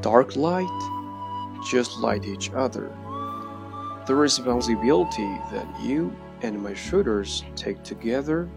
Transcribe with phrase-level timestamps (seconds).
[0.00, 0.68] dark light,
[1.70, 2.90] just like each other.
[4.06, 6.12] The responsibility that you
[6.42, 8.48] and my shoulders take together,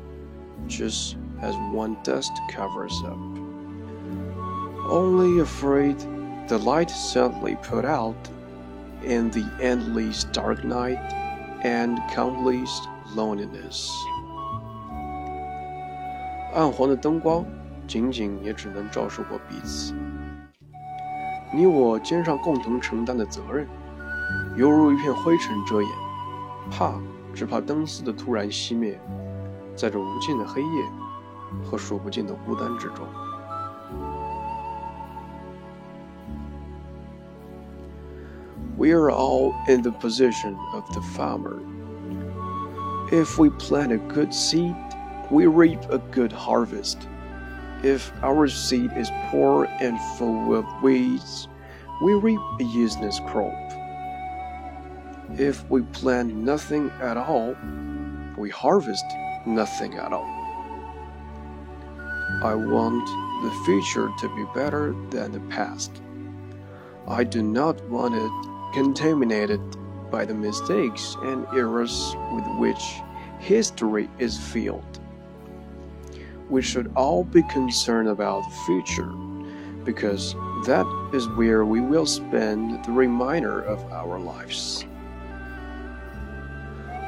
[0.68, 3.18] just as one dust covers up.
[4.90, 5.98] Only afraid
[6.48, 8.16] the light suddenly put out
[9.04, 10.98] in the endless dark night
[11.64, 12.70] and countless
[13.16, 13.92] loneliness.
[16.56, 17.46] 暗黄的灯光，
[17.88, 19.94] 仅仅也只能照射过彼此。
[21.53, 23.67] 你我肩上共同承担的责任，
[24.57, 25.91] 犹如一片灰尘遮掩，
[26.71, 26.95] 怕
[27.35, 29.01] 只怕灯丝的突然熄灭，
[29.75, 30.69] 在这无尽的黑夜
[31.65, 33.05] 和数不尽的孤单之中。
[38.79, 41.59] We are all in the position of the farmer.
[43.11, 44.75] If we plant a good seed,
[45.31, 47.10] we reap a good harvest.
[47.83, 51.49] If our seed is poor and full of weeds,
[52.03, 53.55] we reap a useless crop.
[55.39, 57.57] If we plant nothing at all,
[58.37, 59.07] we harvest
[59.47, 60.29] nothing at all.
[62.43, 63.07] I want
[63.43, 66.03] the future to be better than the past.
[67.09, 69.61] I do not want it contaminated
[70.11, 73.01] by the mistakes and errors with which
[73.39, 75.00] history is filled
[76.51, 79.09] we should all be concerned about the future,
[79.85, 80.35] because
[80.67, 84.85] that is where we will spend the remainder of our lives.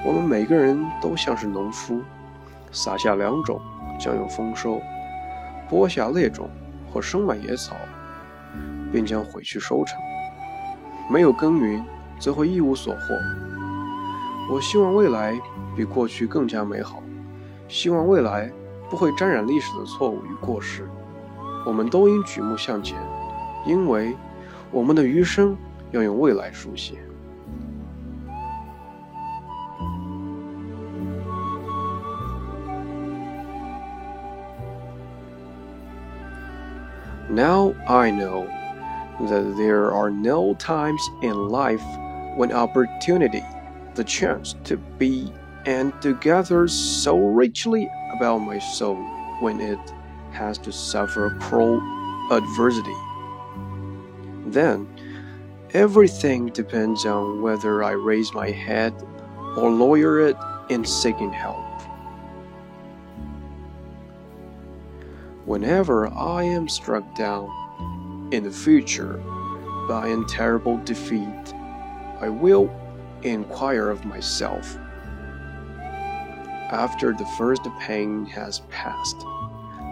[0.04, 2.00] 我们每个人都像是农夫，
[2.70, 3.60] 撒下良种
[3.98, 4.80] 将有丰收，
[5.68, 6.48] 播下劣种
[6.92, 7.76] 或生满野草，
[8.90, 9.98] 便将毁去收成。
[11.10, 11.84] 没有耕耘，
[12.18, 13.00] 则会一无所获。
[14.52, 15.40] 我希望未来
[15.76, 17.02] 比过去更加美好，
[17.68, 18.50] 希望未来
[18.91, 20.87] 不会沾染历史的错误与过失，
[21.65, 22.97] 我们都应举目向前，
[23.65, 24.15] 因为
[24.71, 25.57] 我们的余生
[25.91, 26.95] 要用未来书写。
[37.29, 38.47] Now I know
[39.19, 41.83] that there are no times in life
[42.37, 43.43] when opportunity,
[43.95, 45.33] the chance to be
[45.66, 48.96] and to gather so richly about my soul
[49.40, 49.78] when it
[50.32, 51.80] has to suffer cruel
[52.30, 52.96] adversity.
[54.46, 54.88] Then,
[55.72, 58.94] everything depends on whether I raise my head
[59.56, 60.36] or lower it
[60.68, 61.64] in seeking help.
[65.44, 69.16] Whenever I am struck down in the future
[69.88, 71.54] by a terrible defeat,
[72.20, 72.70] I will
[73.22, 74.78] inquire of myself
[76.71, 79.17] after the first pain has passed,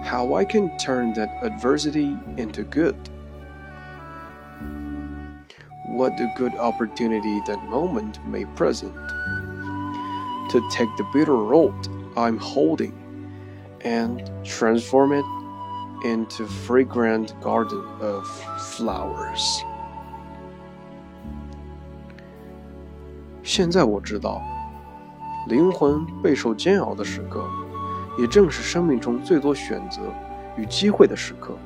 [0.03, 2.97] how I can turn that adversity into good.
[5.88, 8.93] What a good opportunity that moment may present
[10.49, 11.73] to take the bitter road
[12.17, 12.93] I'm holding
[13.81, 15.25] and transform it
[16.05, 18.27] into fragrant garden of
[18.75, 19.63] flowers.
[23.43, 24.41] 现在我知道。
[25.50, 27.44] 灵魂备受煎熬的时刻，
[28.16, 30.00] 也正是生命中最多选择
[30.56, 31.56] 与机会的时刻。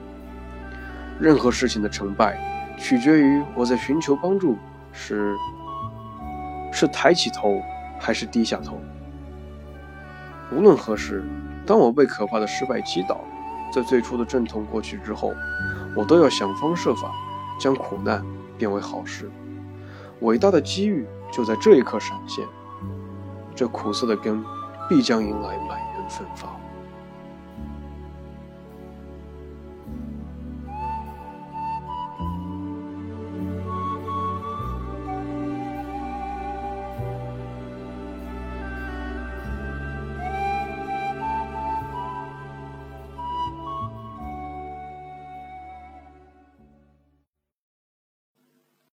[1.20, 2.40] 任何事情的成败，
[2.78, 4.56] 取决于我在寻求帮助
[4.90, 5.36] 时
[6.72, 7.60] 是抬起头
[8.00, 8.80] 还是低下头。
[10.50, 11.22] 无论何时，
[11.66, 13.20] 当我被可怕的失败击倒，
[13.70, 15.34] 在最初的阵痛过去之后，
[15.94, 17.12] 我都要想方设法
[17.60, 18.24] 将苦难
[18.56, 19.30] 变为好事。
[20.20, 22.46] 伟大的机遇就在这一刻闪现。
[23.54, 24.44] 这苦涩的根，
[24.88, 26.58] 必将迎来满园芬芳。